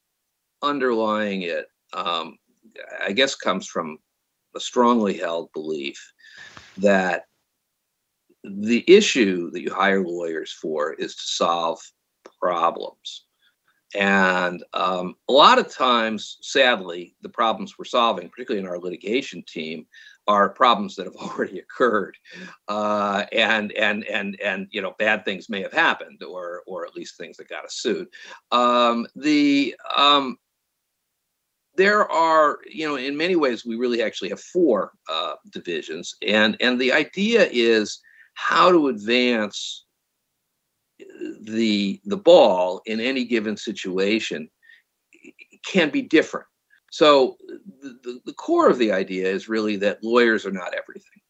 [0.62, 2.38] underlying it, um,
[3.04, 3.98] I guess, comes from
[4.56, 6.00] a strongly held belief
[6.78, 7.26] that
[8.44, 11.80] the issue that you hire lawyers for is to solve
[12.39, 13.26] problems.
[13.94, 19.44] And um, a lot of times, sadly, the problems we're solving, particularly in our litigation
[19.48, 19.86] team,
[20.27, 22.17] are problems that have already occurred,
[22.67, 26.95] uh, and and and and you know bad things may have happened, or or at
[26.95, 28.07] least things that got us sued.
[28.51, 30.38] Um, the um,
[31.75, 36.57] there are you know in many ways we really actually have four uh, divisions, and
[36.60, 37.99] and the idea is
[38.34, 39.86] how to advance
[41.41, 44.49] the the ball in any given situation
[45.65, 46.47] can be different
[46.91, 47.38] so
[47.82, 51.21] the, the, core of the idea is really that lawyers are not everything.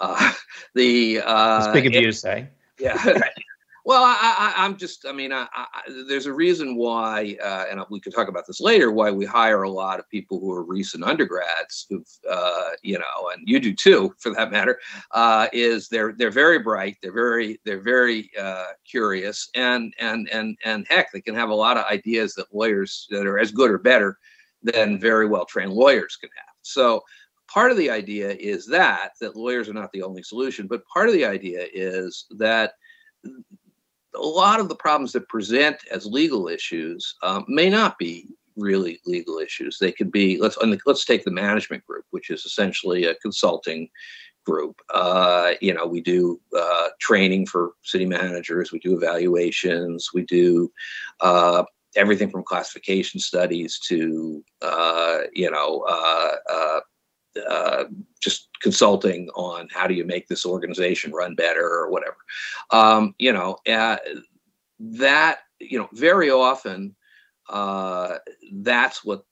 [0.00, 0.32] Uh,
[0.76, 2.48] the uh, big of you to say.
[2.78, 2.94] Yeah.
[3.84, 5.04] well, I, am just.
[5.06, 5.66] I mean, I, I,
[6.06, 8.92] there's a reason why, uh, and we could talk about this later.
[8.92, 13.30] Why we hire a lot of people who are recent undergrads, who've, uh, you know,
[13.32, 14.78] and you do too, for that matter.
[15.10, 16.96] Uh, is they're they're very bright.
[17.02, 21.56] They're very they're very uh, curious, and and and and heck, they can have a
[21.56, 24.16] lot of ideas that lawyers that are as good or better
[24.62, 26.54] than very well trained lawyers can have.
[26.62, 27.02] So
[27.52, 31.08] part of the idea is that that lawyers are not the only solution, but part
[31.08, 32.72] of the idea is that
[34.14, 39.00] a lot of the problems that present as legal issues um, may not be really
[39.06, 39.78] legal issues.
[39.78, 43.88] They could be let's let's take the management group, which is essentially a consulting
[44.44, 44.80] group.
[44.92, 50.72] Uh, you know, we do uh, training for city managers, we do evaluations, we do
[51.20, 51.64] uh,
[51.98, 56.80] everything from classification studies to uh, you know uh, uh,
[57.48, 57.84] uh,
[58.22, 62.16] just consulting on how do you make this organization run better or whatever.
[62.70, 63.96] Um, you know uh,
[64.78, 66.94] that you know very often
[67.50, 68.16] uh,
[68.52, 69.24] that's what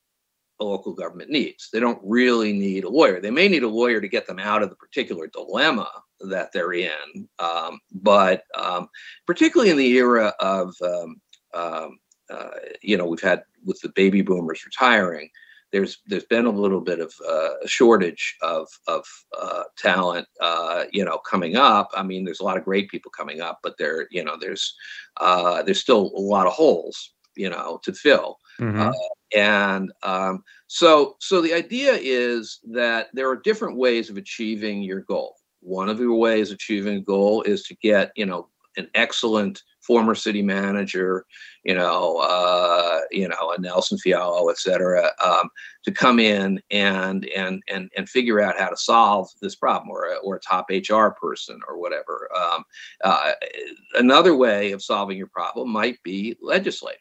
[0.59, 1.69] a local government needs.
[1.71, 3.21] They don't really need a lawyer.
[3.21, 5.89] They may need a lawyer to get them out of the particular dilemma
[6.21, 7.29] that they're in.
[7.39, 8.89] Um, but um,
[9.27, 11.21] particularly in the era of um,
[11.53, 11.99] um
[12.31, 12.51] uh,
[12.83, 15.31] you know, we've had with the baby boomers retiring,
[15.73, 19.05] there's there's been a little bit of uh, a shortage of of
[19.39, 21.91] uh, talent, uh, you know, coming up.
[21.95, 24.75] I mean, there's a lot of great people coming up, but there, you know, there's
[25.19, 28.39] uh, there's still a lot of holes, you know, to fill.
[28.61, 28.81] Mm-hmm.
[28.81, 28.93] Uh,
[29.35, 35.01] and um, so so the idea is that there are different ways of achieving your
[35.01, 35.35] goal.
[35.61, 39.63] One of your ways of achieving a goal is to get, you know, an excellent
[39.87, 41.25] former city manager,
[41.65, 45.49] you know, uh, you know, a Nelson Fialho, et cetera, um,
[45.85, 50.07] to come in and and and and figure out how to solve this problem, or
[50.07, 52.29] a, or a top HR person, or whatever.
[52.37, 52.65] Um,
[53.05, 53.33] uh,
[53.95, 57.01] another way of solving your problem might be legislative,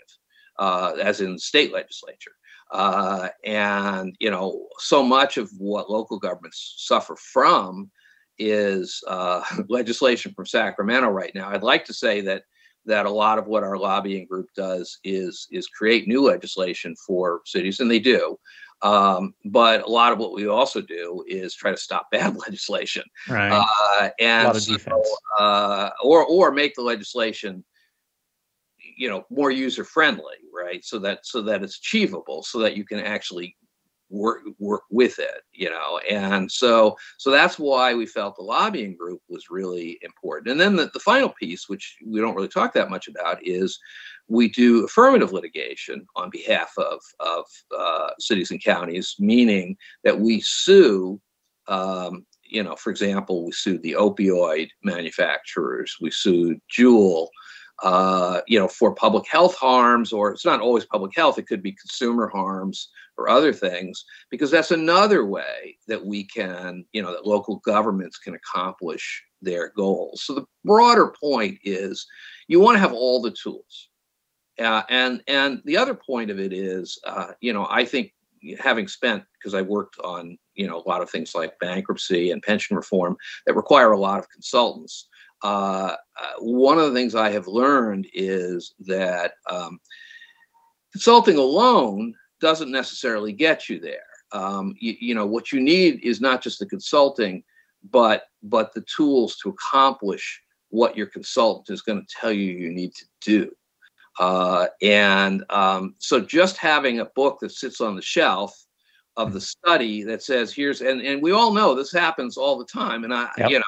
[0.59, 2.33] uh, as in state legislature.
[2.71, 7.91] Uh, and you know, so much of what local governments suffer from
[8.37, 11.49] is uh, legislation from Sacramento right now.
[11.49, 12.43] I'd like to say that
[12.85, 17.41] that a lot of what our lobbying group does is is create new legislation for
[17.45, 18.37] cities, and they do.
[18.81, 23.03] Um, but a lot of what we also do is try to stop bad legislation,
[23.27, 23.51] right?
[23.51, 25.03] Uh, and so,
[25.39, 27.63] uh, or or make the legislation,
[28.97, 30.83] you know, more user friendly, right?
[30.83, 33.55] So that so that it's achievable, so that you can actually
[34.09, 38.95] work work with it you know and so so that's why we felt the lobbying
[38.95, 40.51] group was really important.
[40.51, 43.79] And then the, the final piece which we don't really talk that much about is
[44.27, 47.45] we do affirmative litigation on behalf of of
[47.77, 51.19] uh, cities and counties meaning that we sue
[51.67, 57.27] um, you know for example we sued the opioid manufacturers we sued Juul
[57.83, 61.61] uh, you know, for public health harms, or it's not always public health, it could
[61.61, 67.11] be consumer harms or other things, because that's another way that we can, you know,
[67.11, 70.23] that local governments can accomplish their goals.
[70.23, 72.05] So the broader point is
[72.47, 73.89] you want to have all the tools.
[74.59, 78.13] Uh, and and the other point of it is, uh, you know, I think
[78.59, 82.41] having spent because I worked on you know a lot of things like bankruptcy and
[82.41, 85.07] pension reform that require a lot of consultants.
[85.43, 89.79] Uh, uh, one of the things I have learned is that um,
[90.93, 93.99] consulting alone doesn't necessarily get you there.
[94.31, 97.43] Um, you, you, know, what you need is not just the consulting,
[97.91, 102.71] but but the tools to accomplish what your consultant is going to tell you you
[102.71, 103.51] need to do.
[104.19, 108.53] Uh, and um, so, just having a book that sits on the shelf
[109.17, 112.65] of the study that says here's and and we all know this happens all the
[112.65, 113.49] time, and I yep.
[113.49, 113.65] you know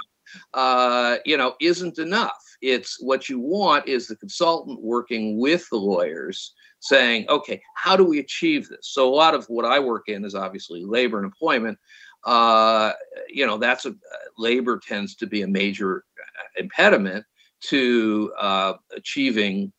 [0.54, 2.44] uh, you know, isn't enough.
[2.62, 8.04] It's what you want is the consultant working with the lawyers saying, okay, how do
[8.04, 8.90] we achieve this?
[8.92, 11.78] So a lot of what I work in is obviously labor and employment.
[12.26, 12.92] Uh,
[13.28, 13.96] you know, that's a
[14.38, 17.26] labor tends to be a major uh, impediment
[17.60, 19.72] to uh, achieving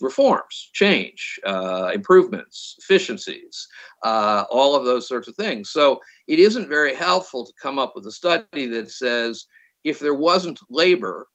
[0.00, 3.66] reforms, change, uh, improvements, efficiencies,
[4.02, 5.70] uh, all of those sorts of things.
[5.70, 9.46] So it isn't very helpful to come up with a study that says
[9.84, 11.28] if there wasn't labor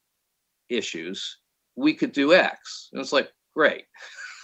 [0.69, 1.37] issues,
[1.75, 2.89] we could do X.
[2.91, 3.85] And it's like, great.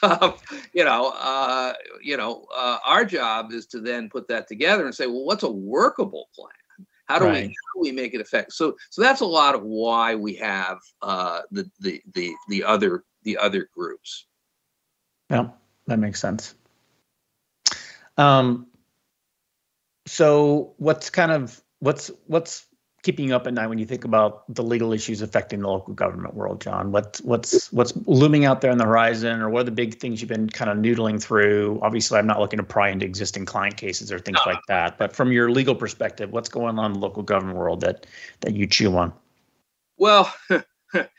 [0.73, 4.93] You know, uh, you know, uh, our job is to then put that together and
[4.93, 6.51] say, well, what's a workable plan?
[7.07, 7.33] How do right.
[7.33, 8.53] we how do we make it effective?
[8.53, 13.05] So so that's a lot of why we have uh, the the the the other
[13.23, 14.27] the other groups.
[15.29, 15.49] Yeah,
[15.87, 16.55] that makes sense.
[18.17, 18.67] Um,
[20.05, 22.66] so what's kind of what's what's
[23.07, 25.93] keeping you up at night when you think about the legal issues affecting the local
[25.93, 26.91] government world, John?
[26.91, 30.19] What's what's what's looming out there on the horizon, or what are the big things
[30.19, 31.79] you've been kind of noodling through?
[31.81, 34.51] Obviously, I'm not looking to pry into existing client cases or things no.
[34.51, 37.79] like that, but from your legal perspective, what's going on in the local government world
[37.79, 38.05] that
[38.41, 39.13] that you chew on?
[39.97, 40.33] Well.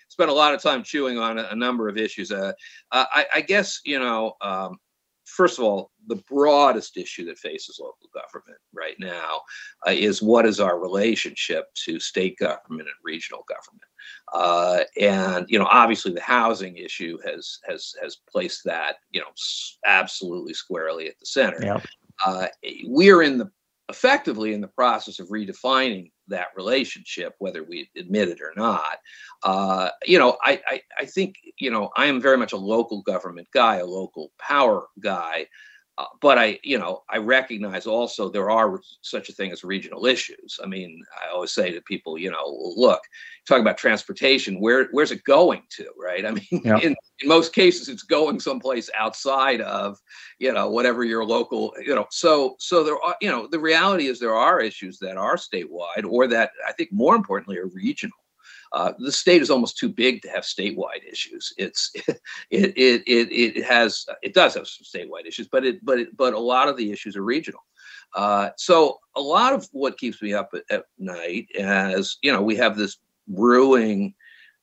[0.09, 2.33] spent a lot of time chewing on a, a number of issues.
[2.33, 2.53] Uh,
[2.90, 4.79] I, I, guess you know um,
[5.28, 9.40] first of all, the broadest issue that faces local government right now
[9.86, 13.82] uh, is what is our relationship to state government and regional government.
[14.32, 19.26] Uh, and you know, obviously, the housing issue has has has placed that you know
[19.84, 21.58] absolutely squarely at the center.
[22.24, 22.46] Uh,
[22.88, 23.50] we are in the
[23.88, 28.98] effectively in the process of redefining that relationship, whether we admit it or not.
[29.42, 33.02] Uh, you know, I, I, I think you know I am very much a local
[33.02, 35.46] government guy, a local power guy.
[35.98, 40.06] Uh, but I, you know, I recognize also there are such a thing as regional
[40.06, 40.61] issues.
[40.62, 43.00] I mean, I always say to people, you know, look,
[43.48, 46.24] talk about transportation, where where's it going to, right?
[46.24, 46.78] I mean, yeah.
[46.78, 49.98] in, in most cases, it's going someplace outside of,
[50.38, 52.06] you know, whatever your local, you know.
[52.12, 56.08] So so there are, you know, the reality is there are issues that are statewide,
[56.08, 58.17] or that I think more importantly are regional.
[58.72, 61.52] Uh, the state is almost too big to have statewide issues.
[61.57, 61.90] It's
[62.50, 66.16] it it it it has it does have some statewide issues, but it but it,
[66.16, 67.61] but a lot of the issues are regional.
[68.14, 72.42] Uh, so a lot of what keeps me up at, at night, as you know,
[72.42, 74.14] we have this brewing.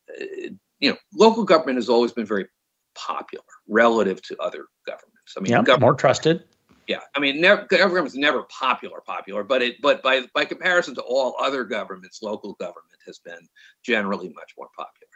[0.09, 2.47] Uh, you know, local government has always been very
[2.95, 5.33] popular relative to other governments.
[5.37, 6.43] I mean, yeah, more trusted.
[6.87, 11.01] Yeah, I mean, never, government's never popular, popular, but it, but by by comparison to
[11.01, 13.47] all other governments, local government has been
[13.83, 15.09] generally much more popular.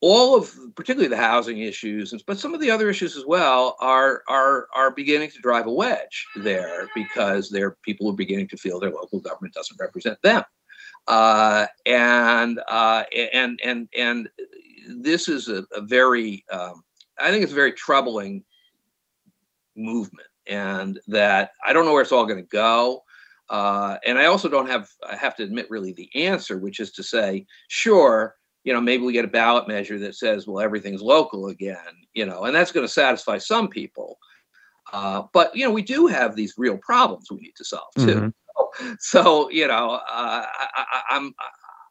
[0.00, 4.22] All of, particularly the housing issues, but some of the other issues as well, are
[4.28, 8.80] are are beginning to drive a wedge there because there people are beginning to feel
[8.80, 10.42] their local government doesn't represent them,
[11.06, 14.28] uh, and uh, and and and
[14.88, 16.82] this is a, a very, um,
[17.18, 18.44] I think it's very troubling
[19.76, 23.02] movement, and that I don't know where it's all going to go.
[23.48, 26.90] Uh, and I also don't have, I have to admit, really the answer, which is
[26.92, 31.00] to say, sure, you know, maybe we get a ballot measure that says, well, everything's
[31.00, 31.76] local again,
[32.12, 34.18] you know, and that's going to satisfy some people.
[34.92, 38.06] Uh, but you know, we do have these real problems we need to solve too.
[38.06, 38.28] Mm-hmm.
[38.56, 41.34] So, so, you know, uh, I, I'm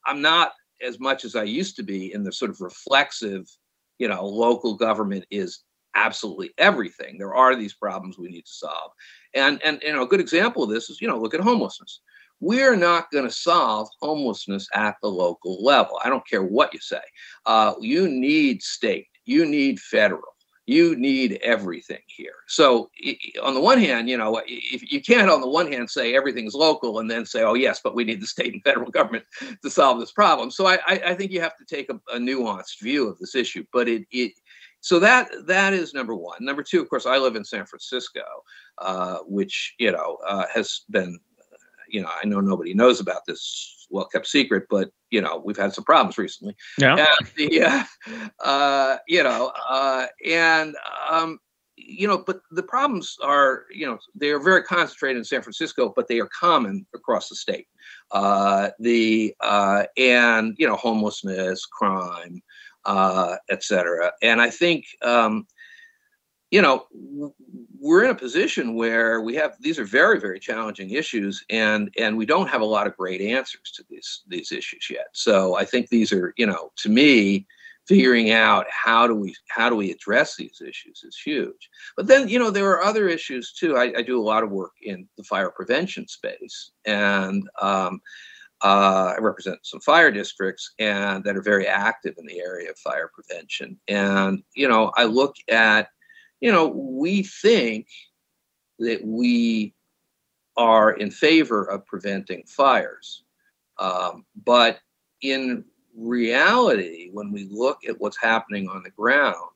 [0.06, 3.50] I'm not as much as I used to be in the sort of reflexive,
[3.98, 5.64] you know, local government is
[5.96, 7.18] absolutely everything.
[7.18, 8.92] There are these problems we need to solve,
[9.34, 12.02] and and you know, a good example of this is you know, look at homelessness.
[12.42, 16.00] We're not going to solve homelessness at the local level.
[16.04, 17.02] I don't care what you say.
[17.46, 20.36] Uh, you need state, you need federal,
[20.68, 22.34] you need everything here.
[22.48, 22.90] So,
[23.44, 26.56] on the one hand, you know, if you can't, on the one hand, say everything's
[26.56, 29.26] local and then say, oh, yes, but we need the state and federal government
[29.62, 30.50] to solve this problem.
[30.50, 33.64] So, I, I think you have to take a, a nuanced view of this issue.
[33.72, 34.34] But it, it,
[34.86, 36.38] so that that is number one.
[36.46, 38.22] Number two, of course, I live in San Francisco,
[38.78, 41.20] uh, which you know uh, has been
[41.90, 45.58] you know, I know nobody knows about this well kept secret, but you know, we've
[45.58, 46.56] had some problems recently.
[46.78, 46.98] Yeah.
[46.98, 47.84] And the, uh,
[48.44, 50.76] uh, you know, uh, and
[51.10, 51.40] um,
[51.78, 55.92] you know, but the problems are, you know, they are very concentrated in San Francisco,
[55.96, 57.68] but they are common across the state.
[58.12, 62.44] Uh, the uh, and you know, homelessness, crime,
[62.86, 64.12] uh, et cetera.
[64.22, 65.48] And I think um,
[66.52, 66.86] you know
[67.80, 72.18] we're in a position where we have these are very very challenging issues and and
[72.18, 75.08] we don't have a lot of great answers to these these issues yet.
[75.14, 77.46] So i think these are you know to me
[77.88, 81.70] figuring out how do we how do we address these issues is huge.
[81.96, 83.78] But then you know there are other issues too.
[83.78, 88.02] I, I do a lot of work in the fire prevention space and um,
[88.64, 92.78] uh, I represent some fire districts and that are very active in the area of
[92.78, 93.80] fire prevention.
[93.88, 95.90] And you know, I look at
[96.42, 97.88] you know, we think
[98.80, 99.74] that we
[100.58, 103.24] are in favor of preventing fires.
[103.78, 104.80] Um, but
[105.22, 105.66] in
[105.98, 109.52] reality, when we look at what's happening on the ground,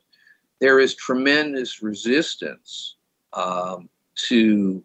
[0.59, 2.95] there is tremendous resistance
[3.33, 3.89] um,
[4.27, 4.83] to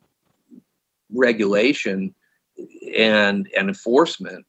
[1.13, 2.15] regulation
[2.97, 4.45] and, and enforcement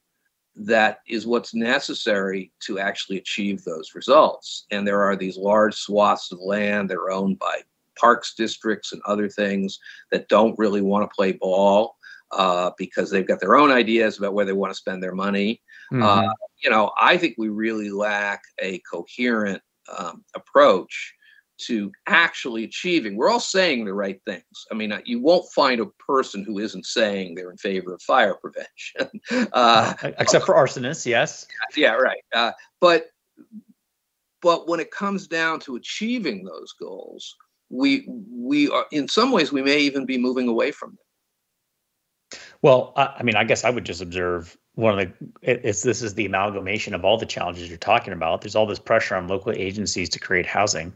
[0.56, 4.66] that is what's necessary to actually achieve those results.
[4.72, 7.62] And there are these large swaths of land that are owned by
[8.00, 9.80] parks districts and other things
[10.12, 11.96] that don't really want to play ball
[12.32, 15.62] uh, because they've got their own ideas about where they want to spend their money.
[15.92, 16.04] Mm-hmm.
[16.04, 16.34] Uh,
[16.64, 19.62] you know, I think we really lack a coherent
[19.98, 21.14] um, approach
[21.58, 23.16] to actually achieving.
[23.16, 24.44] We're all saying the right things.
[24.72, 28.02] I mean, uh, you won't find a person who isn't saying they're in favor of
[28.02, 29.22] fire prevention,
[29.54, 31.06] uh, except for arsonists.
[31.06, 31.48] Yes.
[31.76, 32.24] Yeah, right.
[32.34, 32.52] Uh,
[32.82, 33.08] but
[34.42, 37.36] but when it comes down to achieving those goals,
[37.70, 40.98] we we are in some ways we may even be moving away from them.
[42.62, 46.02] Well, I, I mean, I guess I would just observe one of the it's this
[46.02, 48.42] is the amalgamation of all the challenges you're talking about.
[48.42, 50.94] There's all this pressure on local agencies to create housing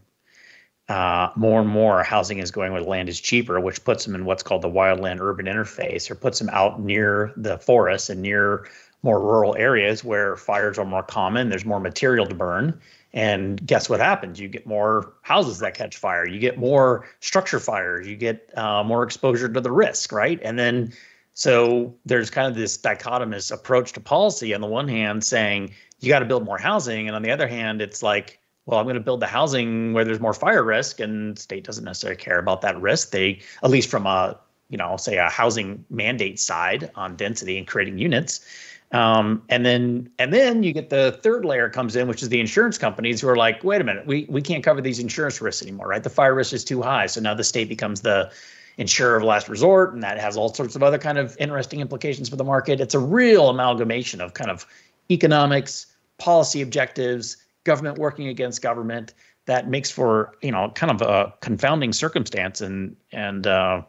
[0.88, 4.24] uh, more and more housing is going where land is cheaper, which puts them in
[4.24, 8.66] what's called the wildland urban interface, or puts them out near the forests and near
[9.02, 11.48] more rural areas where fires are more common.
[11.48, 12.80] There's more material to burn.
[13.12, 14.38] And guess what happens?
[14.38, 16.28] You get more houses that catch fire.
[16.28, 18.06] You get more structure fires.
[18.06, 20.38] You get uh, more exposure to the risk, right?
[20.42, 20.92] And then
[21.34, 24.54] so there's kind of this dichotomous approach to policy.
[24.54, 27.48] On the one hand, saying you got to build more housing, and on the other
[27.48, 28.39] hand, it's like
[28.70, 31.82] well, I'm going to build the housing where there's more fire risk, and state doesn't
[31.82, 33.10] necessarily care about that risk.
[33.10, 37.66] They, at least from a, you know, say a housing mandate side on density and
[37.66, 38.46] creating units.
[38.92, 42.38] Um, and then and then you get the third layer comes in, which is the
[42.38, 45.62] insurance companies who are like, wait a minute, we we can't cover these insurance risks
[45.62, 46.02] anymore, right?
[46.02, 47.06] The fire risk is too high.
[47.06, 48.30] So now the state becomes the
[48.78, 52.28] insurer of last resort, and that has all sorts of other kind of interesting implications
[52.28, 52.80] for the market.
[52.80, 54.64] It's a real amalgamation of kind of
[55.10, 55.86] economics,
[56.18, 57.36] policy objectives,
[57.70, 59.14] government working against government
[59.46, 63.80] that makes for you know kind of a confounding circumstance and and uh,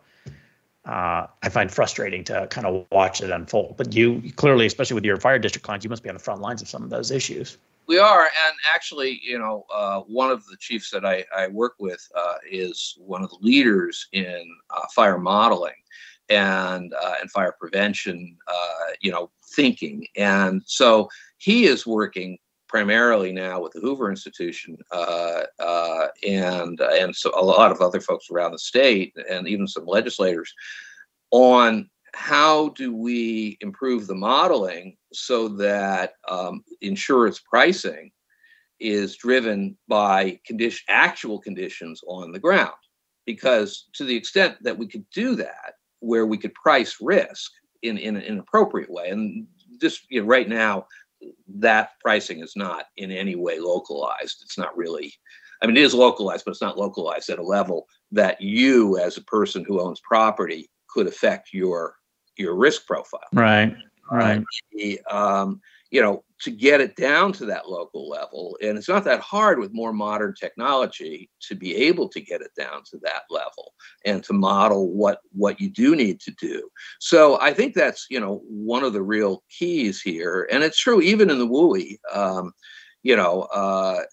[0.85, 3.77] uh, I find frustrating to kind of watch it unfold.
[3.77, 6.41] But you clearly, especially with your fire district clients, you must be on the front
[6.41, 7.57] lines of some of those issues.
[7.87, 11.73] We are, and actually, you know, uh, one of the chiefs that I, I work
[11.79, 15.81] with uh, is one of the leaders in uh, fire modeling
[16.29, 18.37] and uh, and fire prevention,
[19.01, 22.37] you know, thinking, and so he is working
[22.71, 27.81] primarily now with the Hoover Institution uh, uh, and uh, and so a lot of
[27.81, 30.53] other folks around the state and even some legislators
[31.31, 38.09] on how do we improve the modeling so that um, insurance pricing
[38.79, 42.71] is driven by condition actual conditions on the ground.
[43.25, 47.51] Because to the extent that we could do that where we could price risk
[47.83, 49.45] in, in an appropriate way and
[49.81, 50.85] just you know, right now
[51.47, 54.41] that pricing is not in any way localized.
[54.43, 55.13] It's not really,
[55.61, 59.17] I mean, it is localized, but it's not localized at a level that you, as
[59.17, 61.95] a person who owns property, could affect your
[62.37, 63.21] your risk profile.
[63.33, 63.75] Right.
[64.11, 64.43] Right.
[65.11, 68.57] Uh, um, you know, to get it down to that local level.
[68.61, 72.51] And it's not that hard with more modern technology to be able to get it
[72.57, 73.73] down to that level
[74.05, 76.67] and to model what what you do need to do.
[76.99, 81.01] So I think that's you know one of the real keys here, and it's true
[81.01, 81.97] even in the WUI.
[82.13, 82.53] Um,
[83.03, 84.03] you know, uh,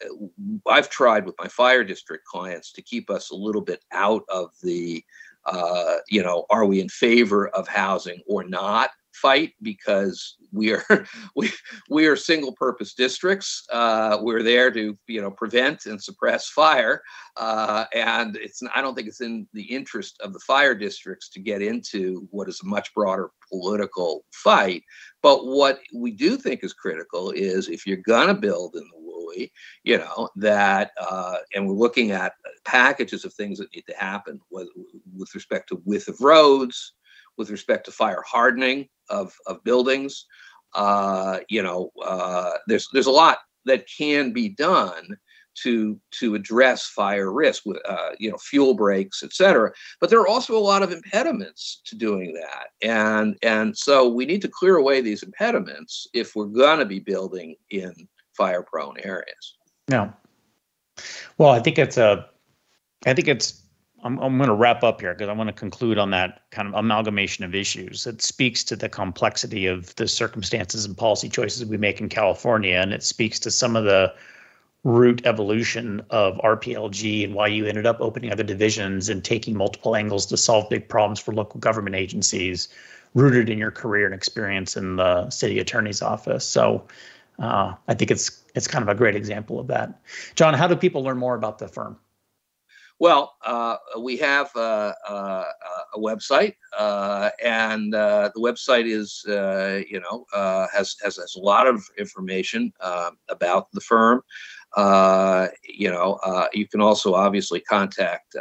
[0.67, 4.51] I've tried with my fire district clients to keep us a little bit out of
[4.63, 5.05] the,
[5.45, 8.91] uh, you know, are we in favor of housing or not?
[9.21, 10.85] Fight because we are
[11.37, 11.51] we
[11.91, 13.65] we are single purpose districts.
[13.73, 17.03] Uh, we're there to you know prevent and suppress fire,
[17.37, 21.41] uh, and it's I don't think it's in the interest of the fire districts to
[21.41, 24.83] get into what is a much broader political fight.
[25.23, 29.51] But what we do think is critical is if you're gonna build in the WUI,
[29.85, 34.41] you know that, uh, and we're looking at packages of things that need to happen
[34.51, 34.69] with,
[35.17, 36.95] with respect to width of roads
[37.39, 40.27] with respect to fire hardening of, of buildings.
[40.75, 45.17] Uh, you know, uh, there's there's a lot that can be done
[45.63, 49.73] to to address fire risk with uh, you know fuel breaks, et cetera.
[50.01, 54.27] But there are also a lot of impediments to doing that, and and so we
[54.27, 57.93] need to clear away these impediments if we're going to be building in
[58.37, 59.57] fire prone areas.
[59.89, 60.13] No.
[61.39, 62.29] Well, I think it's a,
[63.07, 63.63] I think it's
[64.09, 66.67] I'm, I'm going to wrap up here because I want to conclude on that kind
[66.67, 68.07] of amalgamation of issues.
[68.07, 72.77] It speaks to the complexity of the circumstances and policy choices we make in California,
[72.77, 74.15] and it speaks to some of the
[74.83, 79.95] root evolution of RPLG and why you ended up opening other divisions and taking multiple
[79.95, 82.69] angles to solve big problems for local government agencies,
[83.13, 86.47] rooted in your career and experience in the city attorney's office.
[86.47, 86.87] So
[87.39, 90.01] uh, I think it's it's kind of a great example of that.
[90.35, 91.99] John, how do people learn more about the firm?
[93.01, 95.45] Well, uh, we have uh, uh,
[95.95, 101.37] a website, uh, and uh, the website is, uh, you know, uh, has, has has
[101.37, 104.23] a lot of information um, about the firm.
[104.77, 108.35] Uh, you know, uh, you can also obviously contact.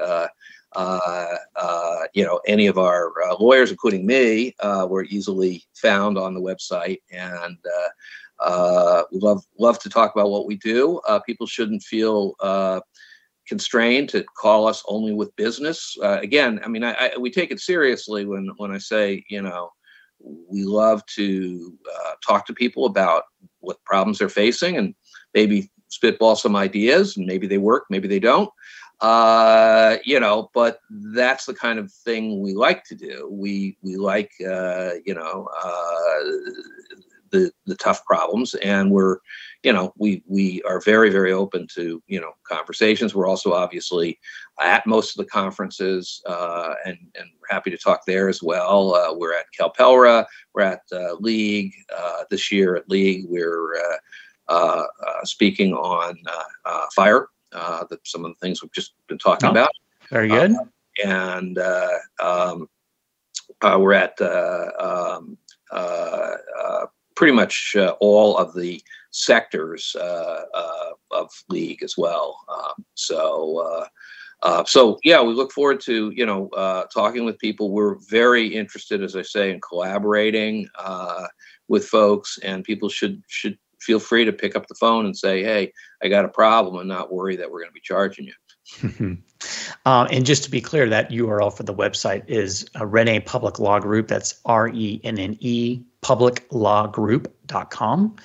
[2.13, 7.57] you know, any of our lawyers, including me, we're easily found on the website, and
[9.11, 10.99] we love love to talk about what we do.
[11.27, 12.33] people shouldn't feel
[13.47, 15.97] constrained to call us only with business.
[16.01, 19.41] Uh, again, I mean, I, I, we take it seriously when when I say, you
[19.41, 19.71] know,
[20.19, 23.23] we love to uh, talk to people about
[23.59, 24.95] what problems they're facing and
[25.33, 28.49] maybe spitball some ideas, and maybe they work, maybe they don't.
[28.99, 33.29] Uh, you know, but that's the kind of thing we like to do.
[33.31, 36.19] We we like, uh, you know, uh,
[37.31, 39.17] the the tough problems, and we're
[39.63, 43.13] you know we we are very very open to you know conversations.
[43.13, 44.19] We're also obviously
[44.61, 48.95] at most of the conferences, uh, and and happy to talk there as well.
[48.95, 52.75] Uh, we're at CalPELRA, we're at uh, League uh, this year.
[52.75, 53.75] At League, we're
[54.47, 54.83] uh,
[55.23, 56.17] speaking on
[56.95, 57.27] fire.
[57.51, 59.71] the, some of the things we've just been talking oh, about.
[60.09, 60.53] Very good.
[61.03, 61.59] and
[62.19, 62.69] um,
[63.61, 65.37] we're at um,
[65.71, 66.85] uh, uh,
[67.17, 72.39] pretty much uh, all of the sectors uh, uh, of league as well.
[72.47, 73.83] Um, so.
[74.43, 77.71] Uh, so yeah, we look forward to you know uh, talking with people.
[77.71, 81.25] We're very interested, as I say, in collaborating uh,
[81.67, 85.43] with folks, and people should should feel free to pick up the phone and say,
[85.43, 88.33] "Hey, I got a problem," and not worry that we're going to be charging you.
[89.85, 93.59] Uh, and just to be clear, that URL for the website is uh, Renne Public
[93.59, 94.07] Law Group.
[94.07, 98.15] That's R E N N E publiclawgroup.com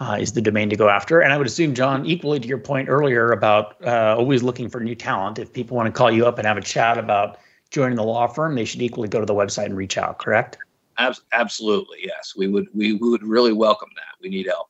[0.00, 1.20] uh, is the domain to go after.
[1.20, 4.80] And I would assume, John, equally to your point earlier about uh, always looking for
[4.80, 7.38] new talent, if people want to call you up and have a chat about
[7.70, 10.58] joining the law firm, they should equally go to the website and reach out, correct?
[11.32, 12.34] absolutely, yes.
[12.36, 14.20] We would we, we would really welcome that.
[14.20, 14.68] We need help.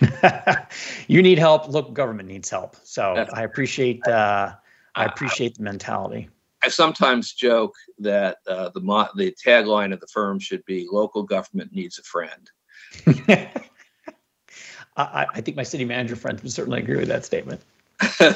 [1.08, 1.68] you need help.
[1.68, 2.76] Local government needs help.
[2.82, 4.54] So That's, I appreciate uh,
[4.94, 6.28] I appreciate the mentality.
[6.62, 11.22] I sometimes joke that uh, the mo- the tagline of the firm should be "Local
[11.22, 12.50] government needs a friend."
[14.96, 17.60] I, I, think my city manager friends would certainly agree with that statement.
[18.20, 18.32] uh,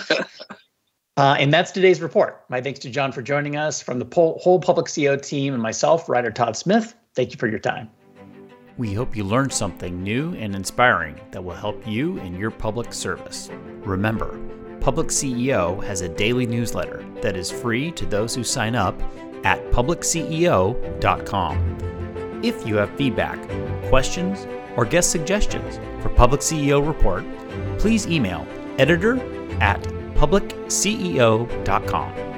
[1.17, 2.45] and that's today's report.
[2.51, 6.09] My thanks to John for joining us from the whole Public CEO team and myself,
[6.09, 6.95] Ryder Todd Smith.
[7.15, 7.89] Thank you for your time.
[8.81, 12.95] We hope you learned something new and inspiring that will help you in your public
[12.95, 13.51] service.
[13.85, 14.41] Remember,
[14.81, 18.99] Public CEO has a daily newsletter that is free to those who sign up
[19.45, 22.41] at publicceo.com.
[22.43, 23.39] If you have feedback,
[23.91, 24.47] questions,
[24.79, 27.27] or guest suggestions for Public CEO Report,
[27.79, 28.47] please email
[28.79, 29.21] editor
[29.61, 29.83] at
[30.15, 32.30] publicceo.com.